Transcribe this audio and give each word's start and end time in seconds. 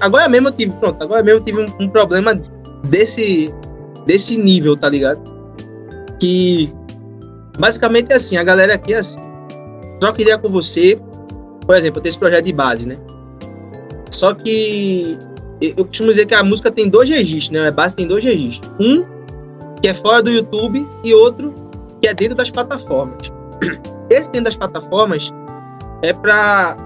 Agora 0.00 0.28
mesmo 0.28 0.48
eu 0.48 0.52
tive, 0.52 0.72
pronto, 0.76 1.02
agora 1.02 1.22
mesmo 1.22 1.40
eu 1.40 1.44
tive 1.44 1.60
um, 1.60 1.84
um 1.84 1.88
problema 1.88 2.34
desse, 2.84 3.52
desse 4.06 4.36
nível, 4.36 4.76
tá 4.76 4.88
ligado? 4.88 5.20
Que 6.18 6.72
basicamente 7.58 8.12
é 8.12 8.16
assim, 8.16 8.36
a 8.36 8.42
galera 8.42 8.74
aqui 8.74 8.94
é 8.94 8.98
assim, 8.98 9.20
troca 10.00 10.22
ideia 10.22 10.38
com 10.38 10.48
você, 10.48 10.98
por 11.66 11.76
exemplo, 11.76 11.98
eu 11.98 12.02
tenho 12.02 12.10
esse 12.10 12.18
projeto 12.18 12.44
de 12.44 12.52
base, 12.52 12.88
né? 12.88 12.96
Só 14.10 14.34
que 14.34 15.18
eu 15.60 15.84
costumo 15.84 16.10
dizer 16.10 16.26
que 16.26 16.34
a 16.34 16.42
música 16.42 16.70
tem 16.70 16.88
dois 16.88 17.08
registros, 17.08 17.50
né? 17.50 17.68
A 17.68 17.70
base 17.70 17.94
tem 17.94 18.06
dois 18.06 18.24
registros. 18.24 18.70
Um 18.80 19.04
que 19.80 19.88
é 19.88 19.94
fora 19.94 20.22
do 20.22 20.30
YouTube 20.30 20.86
e 21.04 21.14
outro 21.14 21.54
que 22.00 22.08
é 22.08 22.14
dentro 22.14 22.34
das 22.34 22.50
plataformas. 22.50 23.30
Esse 24.10 24.30
dentro 24.30 24.46
das 24.46 24.56
plataformas 24.56 25.30
é 26.02 26.12
para 26.12 26.76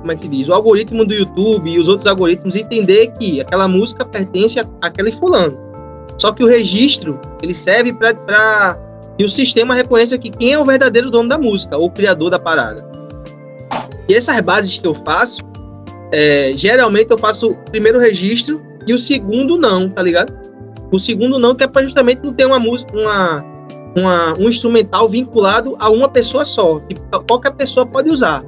como 0.00 0.12
é 0.12 0.14
que 0.14 0.22
se 0.22 0.28
diz, 0.28 0.48
o 0.48 0.54
algoritmo 0.54 1.04
do 1.04 1.14
YouTube 1.14 1.70
e 1.70 1.78
os 1.78 1.88
outros 1.88 2.06
algoritmos 2.06 2.56
entender 2.56 3.08
que 3.18 3.40
aquela 3.40 3.66
música 3.66 4.04
pertence 4.04 4.60
àquele 4.80 5.12
fulano. 5.12 5.58
Só 6.18 6.32
que 6.32 6.42
o 6.42 6.46
registro 6.46 7.20
ele 7.42 7.54
serve 7.54 7.92
para 7.92 8.78
que 9.18 9.24
o 9.24 9.28
sistema 9.28 9.74
reconheça 9.74 10.18
que 10.18 10.30
quem 10.30 10.52
é 10.52 10.58
o 10.58 10.64
verdadeiro 10.64 11.10
dono 11.10 11.28
da 11.28 11.38
música, 11.38 11.76
ou 11.76 11.86
o 11.86 11.90
criador 11.90 12.30
da 12.30 12.38
parada. 12.38 12.88
E 14.08 14.14
essas 14.14 14.40
bases 14.40 14.78
que 14.78 14.86
eu 14.86 14.94
faço, 14.94 15.42
é, 16.12 16.52
geralmente 16.54 17.10
eu 17.10 17.18
faço 17.18 17.48
o 17.48 17.56
primeiro 17.70 17.98
registro 17.98 18.62
e 18.86 18.94
o 18.94 18.98
segundo 18.98 19.56
não, 19.56 19.88
tá 19.88 20.02
ligado? 20.02 20.32
O 20.92 20.98
segundo 20.98 21.38
não, 21.38 21.54
que 21.54 21.64
é 21.64 21.66
para 21.66 21.82
justamente 21.82 22.20
não 22.22 22.32
ter 22.32 22.46
uma 22.46 22.58
música, 22.58 22.96
uma, 22.96 23.44
uma, 23.96 24.34
um 24.38 24.48
instrumental 24.48 25.08
vinculado 25.08 25.74
a 25.78 25.88
uma 25.88 26.08
pessoa 26.08 26.44
só, 26.44 26.78
que 26.80 26.94
qualquer 27.26 27.52
pessoa 27.52 27.86
pode 27.86 28.10
usar. 28.10 28.44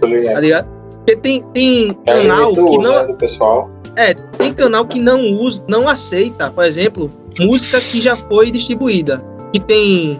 Tá 0.00 0.06
ligado? 0.40 0.68
Porque 0.96 1.16
tem, 1.16 1.42
tem 1.52 1.96
é 2.04 2.22
canal 2.22 2.52
que 2.52 2.60
usa, 2.60 2.80
não. 2.80 3.06
Né, 3.06 3.14
pessoal. 3.14 3.70
É, 3.96 4.14
tem 4.14 4.52
canal 4.52 4.84
que 4.84 5.00
não 5.00 5.22
usa, 5.22 5.62
não 5.66 5.88
aceita, 5.88 6.50
por 6.50 6.64
exemplo, 6.64 7.08
música 7.40 7.80
que 7.80 8.00
já 8.00 8.16
foi 8.16 8.50
distribuída. 8.50 9.24
Que 9.52 9.60
tem 9.60 10.18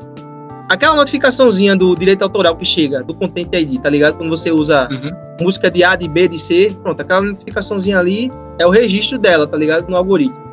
aquela 0.69 0.95
notificaçãozinha 0.97 1.77
do 1.77 1.95
direito 1.97 2.23
autoral 2.23 2.57
que 2.57 2.65
chega, 2.65 3.03
do 3.03 3.13
Content 3.15 3.53
ID, 3.53 3.81
tá 3.81 3.91
ligado? 3.91 4.17
Quando 4.17 4.31
você 4.31 4.51
usa 4.51 4.89
uhum. 4.91 5.11
música 5.45 5.71
de 5.71 5.83
A, 5.83 5.97
de 5.97 6.09
B, 6.09 6.29
de 6.29 6.39
C, 6.39 6.77
pronto, 6.83 7.01
aquela 7.01 7.23
notificaçãozinha 7.23 7.99
ali 7.99 8.31
é 8.59 8.67
o 8.67 8.71
registro 8.71 9.19
dela, 9.19 9.47
tá 9.47 9.57
ligado? 9.57 9.89
No 9.89 9.97
algoritmo. 9.97 10.49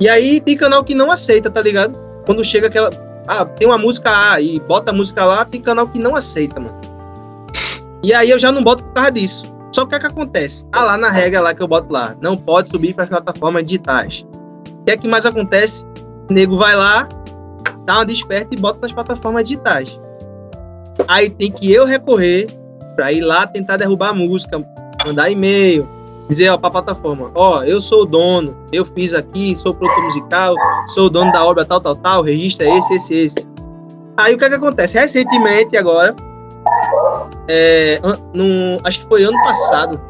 E 0.00 0.08
aí 0.08 0.40
tem 0.40 0.56
canal 0.56 0.84
que 0.84 0.94
não 0.94 1.10
aceita, 1.10 1.50
tá 1.50 1.60
ligado? 1.60 1.98
Quando 2.24 2.44
chega 2.44 2.68
aquela. 2.68 2.90
Ah, 3.28 3.44
tem 3.44 3.68
uma 3.68 3.76
música 3.76 4.32
A 4.32 4.40
e 4.40 4.58
bota 4.60 4.90
a 4.90 4.94
música 4.94 5.24
lá, 5.24 5.44
tem 5.44 5.60
canal 5.60 5.86
que 5.86 5.98
não 5.98 6.16
aceita, 6.16 6.58
mano. 6.58 6.80
E 8.02 8.14
aí 8.14 8.30
eu 8.30 8.38
já 8.38 8.50
não 8.50 8.62
boto 8.62 8.84
por 8.84 8.94
causa 8.94 9.12
disso. 9.12 9.54
Só 9.70 9.84
que 9.84 9.94
o 9.94 9.96
é 9.96 10.00
que 10.00 10.06
acontece? 10.06 10.64
Ah, 10.72 10.82
lá 10.82 10.96
na 10.96 11.10
regra 11.10 11.40
lá 11.40 11.54
que 11.54 11.62
eu 11.62 11.68
boto 11.68 11.92
lá, 11.92 12.16
não 12.22 12.36
pode 12.36 12.70
subir 12.70 12.94
para 12.94 13.04
as 13.04 13.10
plataformas 13.10 13.64
digitais. 13.64 14.24
O 14.80 14.84
que 14.84 14.92
é 14.92 14.96
que 14.96 15.06
mais 15.06 15.26
acontece? 15.26 15.84
O 16.30 16.32
nego 16.32 16.56
vai 16.56 16.74
lá, 16.74 17.06
dá 17.84 17.96
uma 17.96 18.06
desperta 18.06 18.54
e 18.54 18.58
bota 18.58 18.78
nas 18.80 18.92
plataformas 18.92 19.44
digitais. 19.44 19.98
Aí 21.06 21.28
tem 21.28 21.52
que 21.52 21.70
eu 21.70 21.84
recorrer 21.84 22.46
para 22.96 23.12
ir 23.12 23.20
lá 23.20 23.46
tentar 23.46 23.76
derrubar 23.76 24.08
a 24.08 24.14
música, 24.14 24.58
mandar 25.06 25.30
e-mail, 25.30 25.86
dizer 26.28 26.56
para 26.58 26.68
a 26.68 26.70
plataforma, 26.70 27.30
ó, 27.34 27.62
eu 27.64 27.80
sou 27.80 28.02
o 28.02 28.06
dono, 28.06 28.54
eu 28.70 28.84
fiz 28.84 29.14
aqui, 29.14 29.56
sou 29.56 29.74
produtor 29.74 30.04
musical, 30.04 30.54
sou 30.88 31.06
o 31.06 31.10
dono 31.10 31.32
da 31.32 31.44
obra 31.44 31.64
tal, 31.64 31.80
tal, 31.80 31.96
tal, 31.96 32.22
registro 32.22 32.66
é 32.66 32.76
esse, 32.76 32.94
esse, 32.94 33.14
esse. 33.14 33.48
Aí 34.16 34.34
o 34.34 34.38
que, 34.38 34.44
é 34.44 34.48
que 34.48 34.54
acontece? 34.56 34.98
Recentemente, 34.98 35.76
agora, 35.76 36.14
é, 37.48 37.98
no, 38.34 38.78
acho 38.84 39.00
que 39.00 39.06
foi 39.06 39.24
ano 39.24 39.38
passado, 39.42 40.00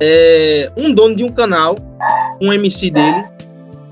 é, 0.00 0.70
um 0.76 0.94
dono 0.94 1.16
de 1.16 1.24
um 1.24 1.32
canal, 1.32 1.74
um 2.40 2.52
MC 2.52 2.90
dele, 2.90 3.24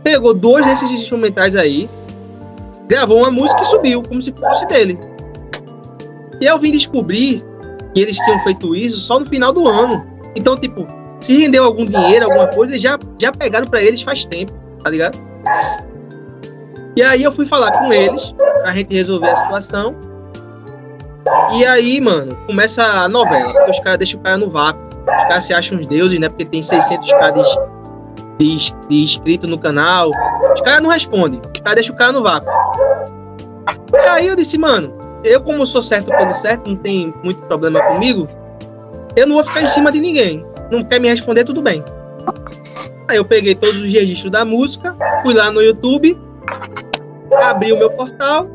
pegou 0.04 0.32
dois 0.32 0.65
desses 0.65 0.91
instrumentais 0.91 1.56
aí, 1.56 1.91
gravou 2.88 3.19
uma 3.19 3.31
música 3.31 3.62
e 3.62 3.65
subiu, 3.65 4.03
como 4.03 4.22
se 4.22 4.32
fosse 4.32 4.66
dele. 4.66 4.99
E 6.41 6.44
eu 6.44 6.59
vim 6.59 6.72
descobrir 6.72 7.44
que 7.94 8.00
eles 8.00 8.16
tinham 8.16 8.38
feito 8.41 8.75
isso 8.75 8.99
só 8.99 9.19
no 9.19 9.26
final 9.26 9.53
do 9.53 9.69
ano. 9.69 10.04
Então, 10.34 10.56
tipo, 10.56 10.87
se 11.20 11.36
rendeu 11.36 11.64
algum 11.64 11.84
dinheiro, 11.84 12.25
alguma 12.25 12.47
coisa, 12.48 12.78
já, 12.78 12.98
já 13.19 13.31
pegaram 13.31 13.69
para 13.69 13.82
eles 13.82 14.00
faz 14.03 14.25
tempo, 14.25 14.53
tá 14.82 14.91
ligado? 14.91 15.19
E 16.97 17.03
aí 17.03 17.22
eu 17.22 17.31
fui 17.31 17.47
falar 17.47 17.72
com 17.72 17.92
eles 17.92 18.34
pra 18.62 18.72
gente 18.72 18.94
resolver 18.94 19.28
a 19.28 19.36
situação. 19.36 19.94
E 21.53 21.64
aí, 21.64 22.00
mano, 22.00 22.34
começa 22.47 22.82
a 22.82 23.08
novela, 23.08 23.53
porque 23.53 23.70
os 23.70 23.81
caras 23.81 23.98
deixam 23.98 24.19
o 24.19 24.22
cara 24.22 24.38
no 24.38 24.50
vácuo. 24.50 24.81
Os 25.03 25.22
caras 25.25 25.44
se 25.44 25.54
acham 25.54 25.78
uns 25.78 25.86
deuses, 25.86 26.19
né? 26.19 26.28
Porque 26.28 26.44
tem 26.44 26.62
600 26.62 27.12
caras 27.12 27.47
de, 28.38 28.56
de, 28.56 28.75
de 28.88 29.04
inscrito 29.04 29.47
no 29.47 29.58
canal. 29.58 30.10
Os 30.54 30.60
caras 30.62 30.82
não 30.82 30.91
respondem. 30.91 31.41
Os 31.41 31.60
caras 31.60 31.75
deixam 31.75 31.94
o 31.94 31.98
cara 31.98 32.12
no 32.12 32.22
vácuo. 32.22 32.48
E 33.92 34.08
aí 34.08 34.26
eu 34.26 34.37
disse, 34.37 34.58
mano, 34.58 34.92
eu 35.22 35.41
como 35.41 35.64
sou 35.66 35.82
certo 35.82 36.06
pelo 36.06 36.32
certo, 36.32 36.69
não 36.69 36.76
tem 36.76 37.14
muito 37.22 37.41
problema 37.42 37.81
comigo, 37.82 38.26
eu 39.14 39.26
não 39.26 39.37
vou 39.37 39.44
ficar 39.44 39.62
em 39.62 39.69
cima 39.69 39.92
de 39.92 40.00
ninguém 40.00 40.44
não 40.70 40.82
quer 40.82 41.00
me 41.00 41.08
responder, 41.08 41.44
tudo 41.44 41.62
bem. 41.62 41.82
Aí 43.08 43.16
eu 43.16 43.25
peguei 43.25 43.54
todos 43.54 43.81
os 43.81 43.92
registros 43.92 44.31
da 44.31 44.44
música, 44.44 44.94
fui 45.22 45.34
lá 45.34 45.50
no 45.50 45.60
YouTube, 45.60 46.16
abri 47.42 47.72
o 47.72 47.78
meu 47.78 47.91
portal 47.91 48.47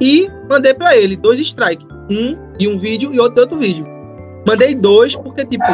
e 0.00 0.28
mandei 0.48 0.72
para 0.72 0.96
ele 0.96 1.16
dois 1.16 1.38
strikes. 1.38 1.86
Um 2.10 2.36
de 2.56 2.66
um 2.66 2.78
vídeo 2.78 3.12
e 3.12 3.20
outro 3.20 3.34
de 3.34 3.40
outro 3.42 3.58
vídeo. 3.58 3.86
Mandei 4.46 4.74
dois 4.74 5.14
porque, 5.14 5.44
tipo, 5.44 5.64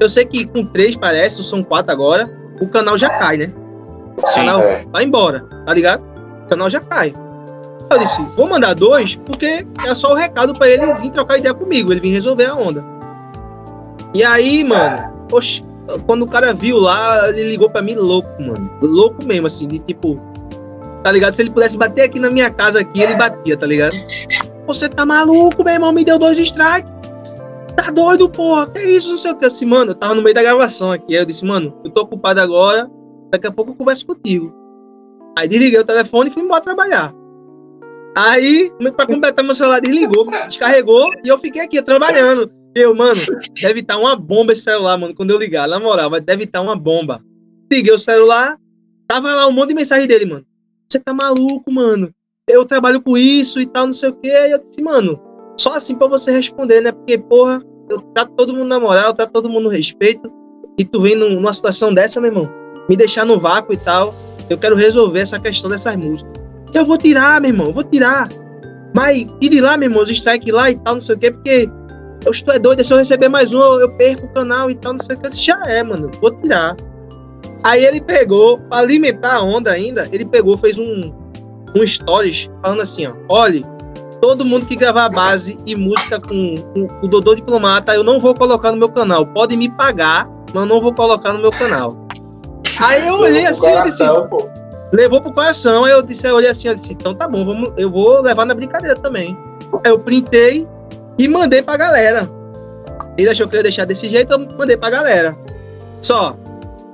eu 0.00 0.08
sei 0.08 0.24
que 0.24 0.46
com 0.46 0.64
três 0.64 0.96
parece, 0.96 1.42
são 1.42 1.62
quatro 1.62 1.92
agora, 1.92 2.30
o 2.60 2.68
canal 2.68 2.96
já 2.96 3.10
cai, 3.10 3.36
né? 3.36 3.52
O 4.16 4.26
Sim, 4.26 4.40
canal 4.40 4.62
é. 4.62 4.86
vai 4.86 5.04
embora, 5.04 5.40
tá 5.66 5.74
ligado? 5.74 6.02
O 6.44 6.48
canal 6.48 6.70
já 6.70 6.80
cai. 6.80 7.12
Eu 7.90 7.98
disse, 7.98 8.22
vou 8.36 8.48
mandar 8.48 8.74
dois 8.74 9.14
porque 9.16 9.66
é 9.86 9.94
só 9.94 10.12
o 10.12 10.14
recado 10.14 10.54
para 10.54 10.68
ele 10.68 10.92
vir 10.94 11.10
trocar 11.10 11.38
ideia 11.38 11.54
comigo, 11.54 11.92
ele 11.92 12.00
vir 12.00 12.10
resolver 12.10 12.46
a 12.46 12.54
onda. 12.54 12.97
E 14.14 14.24
aí, 14.24 14.64
mano, 14.64 15.26
oxe, 15.32 15.62
quando 16.06 16.22
o 16.22 16.28
cara 16.28 16.52
viu 16.52 16.78
lá, 16.78 17.28
ele 17.30 17.44
ligou 17.44 17.70
pra 17.70 17.82
mim 17.82 17.94
louco, 17.94 18.28
mano. 18.40 18.70
Louco 18.82 19.24
mesmo, 19.24 19.46
assim, 19.46 19.66
de 19.66 19.78
tipo. 19.78 20.18
Tá 21.02 21.12
ligado? 21.12 21.32
Se 21.32 21.42
ele 21.42 21.50
pudesse 21.50 21.76
bater 21.78 22.02
aqui 22.02 22.18
na 22.18 22.30
minha 22.30 22.50
casa 22.50 22.80
aqui, 22.80 23.00
ele 23.00 23.14
batia, 23.14 23.56
tá 23.56 23.66
ligado? 23.66 23.94
Você 24.66 24.88
tá 24.88 25.06
maluco, 25.06 25.64
meu 25.64 25.74
irmão? 25.74 25.92
Me 25.92 26.04
deu 26.04 26.18
dois 26.18 26.38
strikes. 26.38 26.90
Tá 27.76 27.90
doido, 27.90 28.28
porra? 28.28 28.66
Que 28.66 28.80
isso? 28.80 29.10
Não 29.10 29.18
sei 29.18 29.30
o 29.30 29.36
que. 29.36 29.46
Assim, 29.46 29.64
mano, 29.64 29.92
eu 29.92 29.94
tava 29.94 30.14
no 30.14 30.22
meio 30.22 30.34
da 30.34 30.42
gravação 30.42 30.90
aqui. 30.90 31.14
Aí 31.14 31.22
eu 31.22 31.26
disse, 31.26 31.44
mano, 31.44 31.74
eu 31.84 31.90
tô 31.90 32.02
ocupado 32.02 32.40
agora. 32.40 32.90
Daqui 33.30 33.46
a 33.46 33.52
pouco 33.52 33.70
eu 33.70 33.76
converso 33.76 34.06
contigo. 34.06 34.52
Aí 35.38 35.46
desliguei 35.46 35.78
o 35.78 35.84
telefone 35.84 36.28
e 36.28 36.32
fui 36.32 36.42
embora 36.42 36.60
trabalhar. 36.60 37.14
Aí, 38.16 38.72
pra 38.96 39.06
completar 39.06 39.44
meu 39.44 39.54
celular, 39.54 39.80
desligou, 39.80 40.28
descarregou 40.46 41.08
e 41.24 41.28
eu 41.28 41.38
fiquei 41.38 41.62
aqui 41.62 41.80
trabalhando. 41.80 42.50
Eu, 42.80 42.94
mano, 42.94 43.20
deve 43.60 43.80
estar 43.80 43.94
tá 43.94 44.00
uma 44.00 44.14
bomba 44.14 44.52
esse 44.52 44.62
celular, 44.62 44.96
mano. 44.96 45.14
Quando 45.14 45.30
eu 45.30 45.38
ligar, 45.38 45.66
na 45.66 45.80
moral, 45.80 46.10
deve 46.20 46.44
estar 46.44 46.60
tá 46.60 46.64
uma 46.64 46.76
bomba. 46.76 47.20
Liguei 47.70 47.92
o 47.92 47.98
celular, 47.98 48.56
tava 49.08 49.34
lá 49.34 49.46
um 49.46 49.52
monte 49.52 49.70
de 49.70 49.74
mensagem 49.74 50.06
dele, 50.06 50.26
mano. 50.26 50.46
Você 50.88 50.98
tá 51.00 51.12
maluco, 51.12 51.70
mano? 51.72 52.10
Eu 52.48 52.64
trabalho 52.64 53.02
com 53.02 53.16
isso 53.16 53.60
e 53.60 53.66
tal, 53.66 53.86
não 53.86 53.92
sei 53.92 54.10
o 54.10 54.14
quê. 54.14 54.28
E 54.28 54.52
eu 54.52 54.58
disse, 54.58 54.80
mano, 54.80 55.20
só 55.58 55.74
assim 55.74 55.94
pra 55.94 56.06
você 56.06 56.30
responder, 56.30 56.80
né? 56.80 56.92
Porque, 56.92 57.18
porra, 57.18 57.60
eu 57.90 58.00
trato 58.14 58.32
todo 58.36 58.54
mundo 58.54 58.68
na 58.68 58.78
moral, 58.78 59.12
trato 59.12 59.32
todo 59.32 59.50
mundo 59.50 59.64
no 59.64 59.70
respeito. 59.70 60.32
E 60.78 60.84
tu 60.84 61.00
vem 61.00 61.16
numa 61.16 61.52
situação 61.52 61.92
dessa, 61.92 62.20
meu 62.20 62.30
irmão, 62.30 62.48
me 62.88 62.96
deixar 62.96 63.26
no 63.26 63.38
vácuo 63.38 63.74
e 63.74 63.76
tal. 63.76 64.14
Eu 64.48 64.56
quero 64.56 64.76
resolver 64.76 65.20
essa 65.20 65.38
questão 65.38 65.68
dessas 65.68 65.96
músicas. 65.96 66.32
Eu 66.72 66.84
vou 66.84 66.96
tirar, 66.96 67.40
meu 67.40 67.50
irmão, 67.50 67.66
eu 67.66 67.72
vou 67.72 67.84
tirar. 67.84 68.28
Mas 68.94 69.26
tire 69.40 69.60
lá, 69.60 69.76
meu 69.76 69.88
irmão, 69.88 70.02
os 70.02 70.10
strike 70.10 70.50
lá 70.50 70.70
e 70.70 70.76
tal, 70.76 70.94
não 70.94 71.00
sei 71.00 71.14
o 71.14 71.18
quê, 71.18 71.30
porque 71.30 71.68
eu 72.24 72.32
estou 72.32 72.54
é 72.54 72.58
doido, 72.58 72.84
se 72.84 72.92
eu 72.92 72.98
receber 72.98 73.28
mais 73.28 73.52
um, 73.52 73.60
eu 73.60 73.90
perco 73.96 74.26
o 74.26 74.28
canal 74.30 74.70
e 74.70 74.74
tal, 74.74 74.92
não 74.92 75.00
sei 75.00 75.16
o 75.16 75.20
que. 75.20 75.30
Já 75.30 75.60
é, 75.66 75.82
mano, 75.82 76.10
vou 76.20 76.30
tirar. 76.40 76.76
Aí 77.64 77.84
ele 77.84 78.00
pegou, 78.00 78.58
para 78.58 78.78
alimentar 78.78 79.36
a 79.36 79.42
onda 79.42 79.70
ainda, 79.70 80.08
ele 80.12 80.24
pegou, 80.24 80.56
fez 80.56 80.78
um, 80.78 81.12
um 81.74 81.86
stories 81.86 82.48
falando 82.62 82.82
assim, 82.82 83.06
ó, 83.06 83.14
olhe, 83.28 83.64
todo 84.20 84.44
mundo 84.44 84.66
que 84.66 84.76
gravar 84.76 85.08
base 85.08 85.58
e 85.66 85.74
música 85.74 86.20
com, 86.20 86.54
com, 86.56 86.88
o 87.02 87.08
Dodô 87.08 87.34
Diplomata, 87.34 87.94
eu 87.94 88.04
não 88.04 88.18
vou 88.18 88.34
colocar 88.34 88.72
no 88.72 88.78
meu 88.78 88.88
canal. 88.88 89.26
Pode 89.26 89.56
me 89.56 89.68
pagar, 89.70 90.28
mas 90.52 90.62
eu 90.62 90.66
não 90.66 90.80
vou 90.80 90.94
colocar 90.94 91.32
no 91.32 91.40
meu 91.40 91.50
canal. 91.50 91.96
Aí 92.80 93.06
eu 93.06 93.14
olhei 93.14 93.46
assim, 93.46 93.70
eu 93.70 93.84
disse, 93.84 94.04
levou 94.92 95.20
pro 95.20 95.32
coração, 95.32 95.84
aí 95.84 95.92
eu 95.92 96.02
disse, 96.02 96.26
eu 96.26 96.36
olhei 96.36 96.50
assim, 96.50 96.68
eu 96.68 96.74
disse, 96.74 96.92
então 96.92 97.14
tá 97.14 97.26
bom, 97.26 97.44
vamos, 97.44 97.72
eu 97.76 97.90
vou 97.90 98.20
levar 98.20 98.44
na 98.44 98.54
brincadeira 98.54 98.94
também. 98.96 99.36
Aí 99.84 99.90
eu 99.90 99.98
printei, 99.98 100.66
e 101.18 101.28
mandei 101.28 101.62
pra 101.62 101.76
galera. 101.76 102.28
Ele 103.16 103.28
achou 103.28 103.48
que 103.48 103.56
eu 103.56 103.58
ia 103.58 103.64
deixar 103.64 103.84
desse 103.84 104.08
jeito, 104.08 104.32
eu 104.32 104.38
mandei 104.56 104.76
pra 104.76 104.90
galera. 104.90 105.36
Só, 106.00 106.36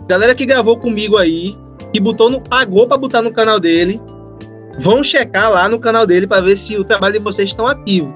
galera 0.08 0.34
que 0.34 0.46
gravou 0.46 0.78
comigo 0.78 1.16
aí, 1.18 1.56
que 1.92 2.00
botou 2.00 2.30
no, 2.30 2.40
pagou 2.40 2.88
pra 2.88 2.96
botar 2.96 3.20
no 3.20 3.32
canal 3.32 3.60
dele, 3.60 4.00
vão 4.78 5.02
checar 5.02 5.50
lá 5.50 5.68
no 5.68 5.78
canal 5.78 6.06
dele 6.06 6.26
para 6.26 6.40
ver 6.40 6.56
se 6.56 6.76
o 6.76 6.84
trabalho 6.84 7.18
de 7.18 7.20
vocês 7.20 7.50
estão 7.50 7.66
ativo. 7.66 8.12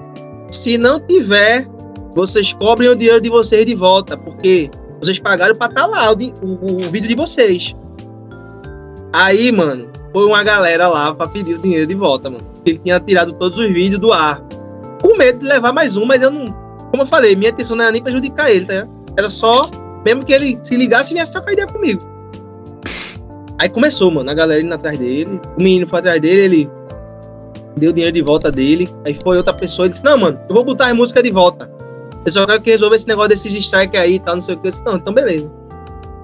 Se 0.50 0.78
não 0.78 0.98
tiver, 0.98 1.66
vocês 2.14 2.52
cobrem 2.54 2.88
o 2.88 2.96
dinheiro 2.96 3.20
de 3.20 3.28
vocês 3.28 3.66
de 3.66 3.74
volta, 3.74 4.16
porque 4.16 4.70
Vocês 5.00 5.18
pagaram 5.18 5.54
pra 5.54 5.68
estar 5.68 5.82
tá 5.82 5.86
lá 5.86 6.10
o, 6.10 6.16
o, 6.42 6.74
o, 6.74 6.90
vídeo 6.90 7.08
de 7.08 7.14
vocês. 7.14 7.74
Aí, 9.12 9.52
mano, 9.52 9.88
foi 10.12 10.26
uma 10.26 10.42
galera 10.42 10.88
lá 10.88 11.14
pra 11.14 11.28
pedir 11.28 11.54
o 11.54 11.62
dinheiro 11.62 11.86
de 11.86 11.94
volta, 11.94 12.28
mano. 12.28 12.44
Ele 12.66 12.78
tinha 12.78 12.98
tirado 12.98 13.32
todos 13.34 13.58
os 13.58 13.68
vídeos 13.68 14.00
do 14.00 14.12
ar. 14.12 14.42
Com 15.00 15.16
medo 15.16 15.38
de 15.38 15.46
levar 15.46 15.72
mais 15.72 15.96
um, 15.96 16.04
mas 16.04 16.22
eu 16.22 16.30
não. 16.30 16.46
Como 16.90 17.02
eu 17.02 17.06
falei, 17.06 17.36
minha 17.36 17.50
intenção 17.50 17.76
não 17.76 17.84
era 17.84 17.92
nem 17.92 18.02
prejudicar 18.02 18.50
ele, 18.50 18.66
tá? 18.66 18.86
Era 19.16 19.28
só, 19.28 19.68
mesmo 20.04 20.24
que 20.24 20.32
ele 20.32 20.58
se 20.62 20.76
ligasse 20.76 21.12
e 21.12 21.14
viesse 21.14 21.32
trocar 21.32 21.52
ideia 21.52 21.66
comigo. 21.66 22.02
Aí 23.58 23.68
começou, 23.68 24.10
mano, 24.10 24.30
a 24.30 24.34
galera 24.34 24.62
indo 24.62 24.74
atrás 24.74 24.98
dele. 24.98 25.40
O 25.56 25.62
menino 25.62 25.86
foi 25.86 25.98
atrás 25.98 26.20
dele, 26.20 26.42
ele 26.42 26.70
deu 27.76 27.92
dinheiro 27.92 28.14
de 28.14 28.22
volta 28.22 28.50
dele. 28.50 28.88
Aí 29.04 29.14
foi 29.14 29.36
outra 29.36 29.52
pessoa 29.52 29.86
e 29.86 29.90
disse: 29.90 30.04
Não, 30.04 30.16
mano, 30.16 30.38
eu 30.48 30.54
vou 30.54 30.64
botar 30.64 30.88
a 30.88 30.94
música 30.94 31.22
de 31.22 31.30
volta. 31.30 31.70
Eu 32.24 32.32
só 32.32 32.46
quero 32.46 32.60
que 32.60 32.70
resolva 32.70 32.96
esse 32.96 33.06
negócio 33.06 33.30
desses 33.30 33.54
strike 33.54 33.96
aí 33.96 34.16
e 34.16 34.18
tal, 34.18 34.34
não 34.34 34.42
sei 34.42 34.54
o 34.54 34.58
que. 34.58 34.66
Eu 34.66 34.70
disse, 34.70 34.84
não, 34.84 34.96
então 34.96 35.12
beleza. 35.12 35.50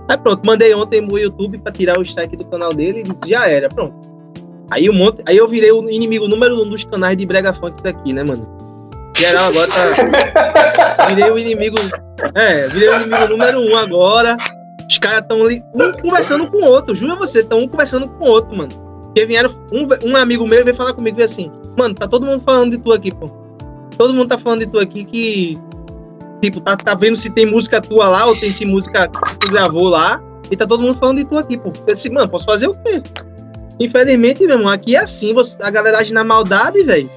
Aí 0.08 0.18
pronto, 0.18 0.44
mandei 0.44 0.74
ontem 0.74 1.00
no 1.00 1.18
YouTube 1.18 1.58
pra 1.58 1.72
tirar 1.72 1.98
o 1.98 2.02
strike 2.02 2.36
do 2.36 2.44
canal 2.44 2.74
dele 2.74 3.04
e 3.24 3.28
já 3.28 3.48
era, 3.48 3.68
pronto. 3.68 3.94
Aí, 4.70 4.88
um 4.88 4.92
monte, 4.92 5.22
aí 5.26 5.36
eu 5.36 5.46
virei 5.46 5.72
o 5.72 5.88
inimigo 5.90 6.26
número 6.26 6.60
um 6.60 6.68
dos 6.68 6.84
canais 6.84 7.16
de 7.16 7.24
Brega 7.24 7.52
Funk 7.52 7.82
daqui, 7.82 8.12
né, 8.12 8.22
mano? 8.22 8.46
Geral 9.16 9.46
agora 9.46 9.68
tá. 9.68 11.06
Virei 11.08 11.30
o 11.30 11.38
inimigo. 11.38 11.76
É, 12.34 12.68
virei 12.68 12.88
o 12.88 12.96
inimigo 12.96 13.28
número 13.28 13.60
um 13.60 13.76
agora. 13.76 14.36
Os 14.88 14.98
caras 14.98 15.20
estão 15.20 15.42
ali, 15.42 15.62
um 15.74 15.92
conversando 15.92 16.46
com 16.46 16.58
o 16.58 16.64
outro, 16.64 16.94
juro 16.94 17.16
você, 17.16 17.40
estão 17.40 17.60
um 17.60 17.68
conversando 17.68 18.08
com 18.08 18.24
o 18.24 18.28
outro, 18.28 18.54
mano. 18.54 18.70
Porque 19.04 19.24
vieram, 19.24 19.50
um, 19.72 20.10
um 20.10 20.16
amigo 20.16 20.46
meu 20.46 20.62
veio 20.62 20.76
falar 20.76 20.92
comigo 20.92 21.20
e 21.20 21.22
assim, 21.22 21.50
mano, 21.76 21.94
tá 21.94 22.06
todo 22.06 22.26
mundo 22.26 22.42
falando 22.42 22.72
de 22.72 22.78
tu 22.78 22.92
aqui, 22.92 23.10
pô. 23.12 23.26
Todo 23.96 24.12
mundo 24.12 24.28
tá 24.28 24.36
falando 24.36 24.60
de 24.60 24.66
tu 24.66 24.78
aqui 24.78 25.04
que 25.04 25.56
tipo, 26.42 26.60
tá, 26.60 26.76
tá 26.76 26.94
vendo 26.94 27.16
se 27.16 27.30
tem 27.30 27.46
música 27.46 27.80
tua 27.80 28.08
lá 28.08 28.26
ou 28.26 28.36
tem 28.36 28.50
se 28.50 28.66
música 28.66 29.08
que 29.08 29.38
tu 29.38 29.50
gravou 29.50 29.88
lá. 29.88 30.20
E 30.50 30.56
tá 30.56 30.66
todo 30.66 30.82
mundo 30.82 30.98
falando 30.98 31.18
de 31.18 31.24
tu 31.24 31.38
aqui, 31.38 31.56
pô. 31.56 31.72
Eu 31.86 31.94
disse, 31.94 32.10
mano, 32.10 32.28
posso 32.28 32.44
fazer 32.44 32.68
o 32.68 32.74
quê? 32.74 33.02
Infelizmente, 33.80 34.46
meu 34.46 34.56
irmão, 34.56 34.70
aqui 34.70 34.94
é 34.94 35.00
assim, 35.00 35.32
você, 35.32 35.56
a 35.62 35.70
galera 35.70 35.98
age 35.98 36.12
na 36.12 36.22
maldade, 36.22 36.82
velho. 36.82 37.08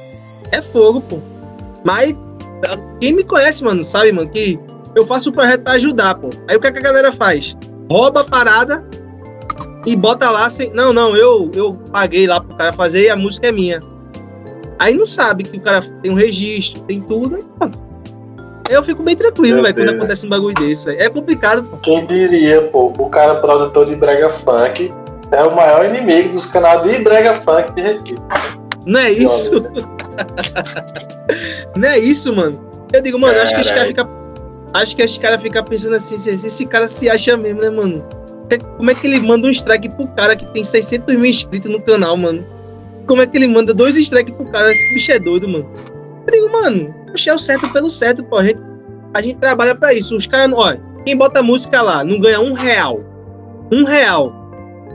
É 0.51 0.61
fogo, 0.61 1.01
pô. 1.01 1.19
Mas 1.87 2.13
quem 2.99 3.13
me 3.13 3.23
conhece, 3.23 3.63
mano, 3.63 3.81
sabe, 3.81 4.11
mano, 4.11 4.27
que 4.27 4.59
eu 4.93 5.05
faço 5.05 5.29
o 5.29 5.33
projeto 5.33 5.63
pra 5.63 5.73
ajudar, 5.73 6.15
pô. 6.15 6.29
Aí 6.49 6.57
o 6.57 6.59
que, 6.59 6.67
é 6.67 6.71
que 6.71 6.79
a 6.79 6.81
galera 6.81 7.13
faz? 7.13 7.55
Rouba 7.89 8.21
a 8.21 8.23
parada 8.25 8.85
e 9.85 9.95
bota 9.95 10.29
lá 10.29 10.49
sem. 10.49 10.73
Não, 10.73 10.91
não, 10.91 11.15
eu, 11.15 11.49
eu 11.55 11.75
paguei 11.89 12.27
lá 12.27 12.41
pro 12.41 12.57
cara 12.57 12.73
fazer 12.73 13.05
e 13.05 13.09
a 13.09 13.15
música 13.15 13.47
é 13.47 13.51
minha. 13.53 13.79
Aí 14.77 14.95
não 14.95 15.07
sabe 15.07 15.45
que 15.45 15.57
o 15.57 15.61
cara 15.61 15.81
tem 16.01 16.11
um 16.11 16.15
registro, 16.15 16.81
tem 16.81 16.99
tudo. 16.99 17.39
Aí, 18.67 18.75
eu 18.75 18.83
fico 18.83 19.01
bem 19.01 19.15
tranquilo, 19.15 19.63
velho, 19.63 19.73
quando 19.73 19.89
acontece 19.91 20.25
um 20.25 20.29
bagulho 20.29 20.55
desse, 20.55 20.85
velho. 20.85 20.99
É 20.99 21.07
complicado, 21.07 21.63
pô. 21.69 21.77
Quem 21.77 22.05
diria, 22.05 22.63
pô, 22.63 22.91
o 22.97 23.09
cara 23.09 23.35
produtor 23.35 23.85
de 23.85 23.95
Brega 23.95 24.29
Funk 24.29 24.89
é 25.31 25.41
o 25.41 25.55
maior 25.55 25.85
inimigo 25.85 26.33
dos 26.33 26.45
canais 26.47 26.83
de 26.83 26.99
Brega 26.99 27.35
Funk 27.35 27.71
de 27.71 27.81
Recife. 27.81 28.17
Não 28.87 28.99
é 29.01 29.11
isso? 29.11 29.51
Não 31.75 31.87
é 31.87 31.99
isso, 31.99 32.33
mano. 32.33 32.59
Eu 32.91 33.01
digo, 33.01 33.19
mano, 33.19 33.37
acho 33.39 33.53
que 33.53 33.61
os 33.61 33.69
caras 33.69 33.87
ficam. 33.89 34.09
Acho 34.73 34.95
que 34.95 35.03
os 35.03 35.17
caras 35.17 35.41
ficam 35.41 35.63
pensando 35.63 35.95
assim, 35.95 36.15
esse 36.15 36.65
cara 36.65 36.87
se 36.87 37.09
acha 37.09 37.35
mesmo, 37.35 37.61
né, 37.61 37.69
mano? 37.69 38.03
Como 38.77 38.89
é 38.89 38.95
que 38.95 39.05
ele 39.05 39.19
manda 39.19 39.47
um 39.47 39.51
strike 39.51 39.89
pro 39.89 40.07
cara 40.09 40.35
que 40.35 40.45
tem 40.53 40.63
600 40.63 41.15
mil 41.15 41.25
inscritos 41.25 41.69
no 41.69 41.81
canal, 41.81 42.15
mano? 42.15 42.45
Como 43.05 43.21
é 43.21 43.27
que 43.27 43.37
ele 43.37 43.47
manda 43.47 43.73
dois 43.73 43.97
strikes 43.97 44.33
pro 44.35 44.45
cara? 44.45 44.71
Esse 44.71 44.93
bicho 44.93 45.11
é 45.11 45.19
doido, 45.19 45.49
mano. 45.49 45.69
Eu 46.27 46.33
digo, 46.33 46.51
mano, 46.51 46.95
puxei 47.11 47.33
o 47.33 47.37
certo 47.37 47.71
pelo 47.73 47.89
certo, 47.89 48.23
pô. 48.23 48.37
A 48.37 48.45
gente, 48.45 48.61
a 49.13 49.21
gente 49.21 49.37
trabalha 49.39 49.75
pra 49.75 49.93
isso. 49.93 50.15
Os 50.15 50.25
caras, 50.25 50.57
olha, 50.57 50.81
quem 51.03 51.17
bota 51.17 51.43
música 51.43 51.81
lá 51.81 52.05
não 52.05 52.19
ganha 52.19 52.39
um 52.39 52.53
real. 52.53 53.01
Um 53.71 53.83
real 53.83 54.33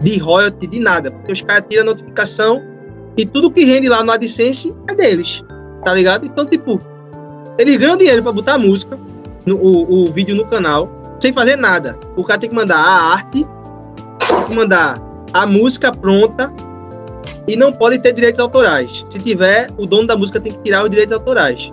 de 0.01 0.19
royalty, 0.19 0.67
de 0.67 0.81
nada. 0.81 1.11
Porque 1.11 1.33
os 1.33 1.43
caras 1.43 1.65
tiram 1.69 1.83
a 1.83 1.87
notificação 1.87 2.72
e 3.17 3.27
tudo 3.27 3.51
que 3.51 3.65
rende 3.65 3.89
lá 3.89 4.03
no 4.03 4.13
AdSense 4.13 4.75
é 4.89 4.95
deles. 4.95 5.43
Tá 5.85 5.93
ligado? 5.95 6.27
Então, 6.27 6.47
tipo, 6.47 6.79
eles 7.59 7.77
ganham 7.77 7.97
dinheiro 7.97 8.23
pra 8.23 8.33
botar 8.33 8.59
música, 8.59 8.99
no, 9.45 9.57
o, 9.57 10.05
o 10.05 10.13
vídeo 10.13 10.35
no 10.35 10.47
canal, 10.47 10.89
sem 11.21 11.33
fazer 11.33 11.57
nada. 11.57 11.99
O 12.17 12.25
cara 12.25 12.41
tem 12.41 12.49
que 12.49 12.57
mandar 12.57 12.77
a 12.77 13.13
arte, 13.13 13.47
tem 14.19 14.45
que 14.45 14.55
mandar 14.55 15.01
a 15.33 15.47
música 15.47 15.93
pronta 15.93 16.53
e 17.47 17.57
não 17.57 17.73
pode 17.73 17.99
ter 17.99 18.13
direitos 18.13 18.41
autorais. 18.41 19.05
Se 19.09 19.19
tiver, 19.19 19.71
o 19.77 19.87
dono 19.87 20.07
da 20.07 20.17
música 20.17 20.41
tem 20.41 20.53
que 20.53 20.59
tirar 20.59 20.85
os 20.85 20.91
direitos 20.91 21.13
autorais. 21.13 21.73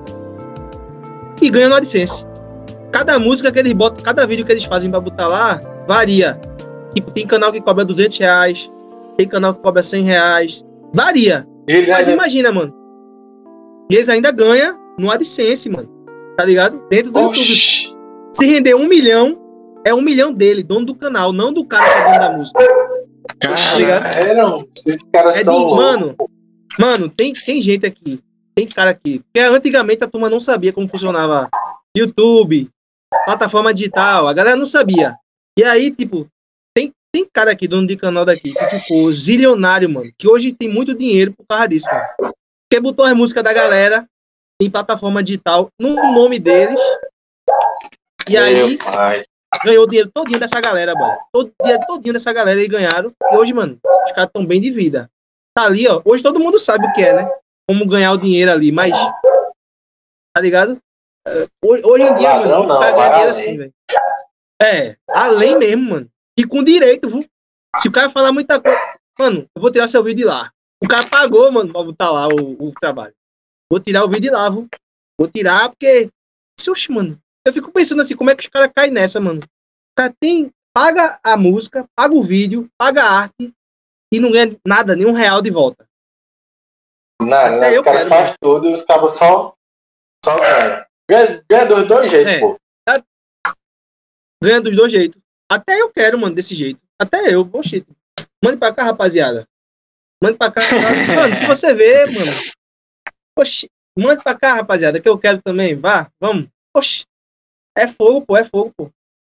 E 1.41 1.49
ganha 1.49 1.69
no 1.69 1.75
AdSense. 1.75 2.25
Cada 2.91 3.19
música 3.19 3.51
que 3.51 3.59
eles 3.59 3.73
botam, 3.73 4.03
cada 4.03 4.25
vídeo 4.25 4.45
que 4.45 4.51
eles 4.51 4.63
fazem 4.63 4.89
para 4.89 4.99
botar 4.99 5.27
lá, 5.27 5.61
varia. 5.87 6.39
Tipo, 6.93 7.11
tem 7.11 7.25
canal 7.25 7.51
que 7.51 7.61
cobra 7.61 7.85
200 7.85 8.17
reais, 8.17 8.69
tem 9.15 9.27
canal 9.27 9.53
que 9.53 9.61
cobra 9.61 9.83
100 9.83 10.03
reais. 10.03 10.65
Varia. 10.93 11.47
Mas 11.67 11.89
ainda... 11.89 12.11
imagina, 12.11 12.51
mano. 12.51 12.73
Eles 13.89 14.09
ainda 14.09 14.31
ganham 14.31 14.77
no 14.97 15.11
AdSense, 15.11 15.69
mano. 15.69 15.89
Tá 16.37 16.45
ligado? 16.45 16.81
Dentro 16.89 17.11
do 17.11 17.19
Oxi. 17.19 17.85
YouTube. 17.85 17.99
Se 18.33 18.45
render 18.45 18.75
um 18.75 18.87
milhão, 18.87 19.37
é 19.85 19.93
um 19.93 20.01
milhão 20.01 20.31
dele, 20.31 20.63
dono 20.63 20.85
do 20.85 20.95
canal, 20.95 21.33
não 21.33 21.51
do 21.51 21.65
cara 21.65 21.85
que 21.85 21.99
é 21.99 22.05
dono 22.05 22.19
da 22.19 22.37
música. 22.37 22.59
Caralho, 23.39 24.67
esses 24.85 25.03
caras 25.11 25.35
é 25.35 25.43
são 25.43 25.69
de, 25.69 25.75
Mano, 25.75 26.15
mano 26.79 27.09
tem, 27.09 27.33
tem 27.33 27.61
gente 27.61 27.85
aqui, 27.85 28.19
tem 28.55 28.67
cara 28.67 28.91
aqui. 28.91 29.19
Porque 29.19 29.39
antigamente 29.39 30.03
a 30.03 30.07
turma 30.07 30.29
não 30.29 30.39
sabia 30.39 30.73
como 30.73 30.87
funcionava 30.87 31.49
YouTube, 31.95 32.69
plataforma 33.25 33.73
digital, 33.73 34.27
a 34.27 34.33
galera 34.33 34.55
não 34.55 34.65
sabia. 34.65 35.15
E 35.57 35.63
aí, 35.63 35.91
tipo, 35.91 36.27
tem, 37.13 37.27
cara 37.31 37.51
aqui, 37.51 37.67
dono 37.67 37.87
de 37.87 37.97
canal 37.97 38.25
daqui, 38.25 38.53
que 38.53 38.79
ficou 38.79 39.11
zilionário, 39.13 39.89
mano, 39.89 40.09
que 40.17 40.27
hoje 40.27 40.53
tem 40.53 40.67
muito 40.67 40.93
dinheiro 40.93 41.33
por 41.33 41.45
causa 41.47 41.67
disso, 41.67 41.87
mano. 41.87 42.33
Porque 42.69 42.81
botou 42.81 43.05
as 43.05 43.13
músicas 43.13 43.43
da 43.43 43.53
galera 43.53 44.05
em 44.61 44.69
plataforma 44.69 45.23
digital 45.23 45.69
no 45.79 45.95
nome 46.13 46.37
deles. 46.37 46.79
E 48.27 48.33
Meu 48.33 48.43
aí, 48.43 48.77
pai 48.77 49.25
ganhou 49.63 49.83
o 49.83 49.87
dinheiro 49.87 50.11
todinho 50.13 50.39
dessa 50.39 50.61
galera, 50.61 50.93
mano. 50.93 51.17
Todo 51.31 51.51
dinheiro 51.61 51.83
todinho 51.87 52.13
dessa 52.13 52.31
galera 52.31 52.61
e 52.61 52.67
ganharam. 52.67 53.11
E 53.31 53.35
hoje, 53.35 53.53
mano, 53.53 53.79
os 54.05 54.11
caras 54.11 54.27
estão 54.27 54.45
bem 54.45 54.61
de 54.61 54.69
vida. 54.69 55.09
Tá 55.55 55.65
ali, 55.65 55.87
ó. 55.87 56.01
Hoje 56.05 56.23
todo 56.23 56.39
mundo 56.39 56.59
sabe 56.59 56.85
o 56.85 56.93
que 56.93 57.01
é, 57.01 57.13
né? 57.13 57.31
Como 57.67 57.87
ganhar 57.87 58.11
o 58.11 58.17
dinheiro 58.17 58.51
ali, 58.51 58.71
mas. 58.71 58.95
Tá 60.33 60.41
ligado? 60.41 60.79
Hoje, 61.63 61.83
hoje 61.85 62.03
em 62.03 62.15
dia, 62.15 62.35
mano, 62.35 62.67
não, 62.67 62.77
o 62.77 62.79
cara 62.79 62.91
ganha 62.91 63.09
dinheiro 63.09 63.31
assim, 63.31 63.57
velho. 63.57 63.73
É, 64.61 64.95
além 65.09 65.57
mesmo, 65.57 65.89
mano. 65.89 66.09
E 66.39 66.47
com 66.47 66.63
direito, 66.63 67.09
viu? 67.09 67.19
Se 67.79 67.89
o 67.89 67.91
cara 67.91 68.09
falar 68.09 68.31
muita 68.31 68.61
coisa. 68.61 68.79
Mano, 69.19 69.45
eu 69.53 69.61
vou 69.61 69.69
tirar 69.69 69.89
seu 69.89 70.01
vídeo 70.01 70.19
de 70.19 70.23
lá. 70.23 70.49
O 70.81 70.87
cara 70.87 71.05
pagou, 71.09 71.51
mano, 71.51 71.73
pra 71.73 71.83
botar 71.83 72.09
lá 72.09 72.29
o, 72.29 72.69
o 72.69 72.71
trabalho. 72.79 73.13
Vou 73.69 73.77
tirar 73.77 74.05
o 74.05 74.07
vídeo 74.07 74.31
de 74.31 74.37
lá, 74.37 74.49
viu? 74.49 74.65
Vou 75.19 75.27
tirar 75.29 75.67
porque. 75.67 76.09
Oxe, 76.69 76.89
mano, 76.93 77.19
eu 77.45 77.51
fico 77.51 77.73
pensando 77.73 78.01
assim, 78.01 78.15
como 78.15 78.29
é 78.29 78.35
que 78.35 78.43
os 78.43 78.49
caras 78.49 78.71
caem 78.73 78.89
nessa, 78.89 79.19
mano? 79.19 79.41
O 79.41 79.95
cara 79.97 80.15
tem, 80.17 80.49
paga 80.73 81.19
a 81.21 81.35
música, 81.35 81.85
paga 81.93 82.15
o 82.15 82.23
vídeo, 82.23 82.69
paga 82.77 83.03
a 83.03 83.19
arte 83.23 83.53
e 84.13 84.19
não 84.21 84.31
ganha 84.31 84.57
nada, 84.65 84.95
nenhum 84.95 85.11
real 85.11 85.41
de 85.41 85.51
volta. 85.51 85.85
Nada, 87.21 87.57
Até 87.57 87.77
eu 87.77 87.83
quero, 87.83 88.07
faz 88.07 88.33
tudo 88.41 88.69
e 88.69 88.73
os 88.73 88.81
cabos 88.83 89.11
só, 89.11 89.53
só 90.23 90.39
ganham. 90.39 90.85
Ganha, 91.09 91.43
ganha 91.49 91.65
dos 91.65 91.85
dois 91.85 92.09
jeitos, 92.09 92.31
é. 92.31 92.39
pô. 92.39 92.57
Ganha 94.41 94.61
dos 94.61 94.73
dois 94.73 94.89
jeitos. 94.89 95.21
Até 95.49 95.81
eu 95.81 95.89
quero, 95.89 96.19
mano, 96.19 96.35
desse 96.35 96.55
jeito. 96.55 96.79
Até 96.99 97.33
eu, 97.33 97.45
poxa. 97.45 97.83
Mande 98.43 98.57
pra 98.57 98.73
cá, 98.73 98.83
rapaziada. 98.83 99.47
Mande 100.21 100.37
pra 100.37 100.51
cá. 100.51 100.61
mano, 101.15 101.35
se 101.35 101.45
você 101.45 101.73
vê, 101.73 102.05
mano. 102.05 102.31
Poxa, 103.35 103.67
mande 103.97 104.23
pra 104.23 104.37
cá, 104.37 104.53
rapaziada, 104.53 104.99
que 104.99 105.09
eu 105.09 105.17
quero 105.17 105.41
também. 105.41 105.75
Vá, 105.75 106.11
vamos. 106.19 106.47
Poxa, 106.73 107.03
é 107.75 107.87
fogo, 107.87 108.25
pô, 108.25 108.37
é 108.37 108.43
fogo, 108.43 108.71
pô. 108.77 108.91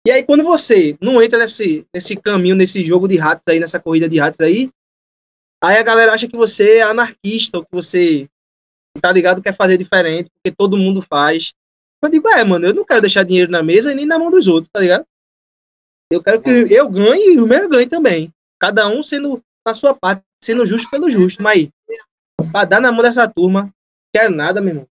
E 0.06 0.10
aí, 0.10 0.24
quando 0.24 0.42
você 0.42 0.96
não 1.00 1.22
entra 1.22 1.38
nesse, 1.38 1.86
nesse 1.94 2.16
caminho, 2.16 2.56
nesse 2.56 2.84
jogo 2.84 3.06
de 3.06 3.16
ratos 3.16 3.44
aí, 3.48 3.60
nessa 3.60 3.78
corrida 3.78 4.08
de 4.08 4.18
ratos 4.18 4.40
aí, 4.40 4.68
aí 5.62 5.76
a 5.76 5.82
galera 5.82 6.12
acha 6.12 6.26
que 6.26 6.36
você 6.36 6.78
é 6.78 6.82
anarquista, 6.82 7.58
ou 7.58 7.64
que 7.64 7.70
você, 7.72 8.28
tá 9.00 9.12
ligado, 9.12 9.40
quer 9.40 9.54
fazer 9.54 9.78
diferente, 9.78 10.28
porque 10.30 10.54
todo 10.54 10.76
mundo 10.76 11.00
faz. 11.00 11.52
Eu 12.02 12.10
digo, 12.10 12.28
é, 12.28 12.42
mano, 12.42 12.66
eu 12.66 12.74
não 12.74 12.84
quero 12.84 13.00
deixar 13.00 13.22
dinheiro 13.22 13.50
na 13.50 13.62
mesa 13.62 13.92
e 13.92 13.94
nem 13.94 14.04
na 14.04 14.18
mão 14.18 14.28
dos 14.28 14.48
outros, 14.48 14.68
tá 14.72 14.80
ligado? 14.80 15.06
Eu 16.12 16.22
quero 16.22 16.42
que 16.42 16.50
eu 16.50 16.90
ganhe 16.90 17.36
e 17.36 17.40
o 17.40 17.46
meu 17.46 17.68
ganhe 17.70 17.86
também. 17.86 18.30
Cada 18.60 18.86
um 18.86 19.02
sendo 19.02 19.42
na 19.66 19.72
sua 19.72 19.94
parte, 19.94 20.22
sendo 20.44 20.66
justo 20.66 20.90
pelo 20.90 21.08
justo. 21.08 21.42
Mas 21.42 21.70
pra 22.50 22.66
dar 22.66 22.80
na 22.80 22.92
mão 22.92 23.02
dessa 23.02 23.26
turma, 23.26 23.72
quero 24.14 24.34
nada, 24.34 24.60
meu 24.60 24.70
irmão. 24.70 24.86